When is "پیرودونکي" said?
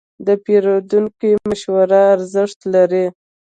0.43-1.31